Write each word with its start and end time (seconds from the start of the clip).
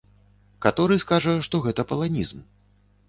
Каторы 0.65 0.97
скажа, 1.05 1.35
што 1.49 1.63
гэта 1.67 1.81
паланізм. 1.93 2.43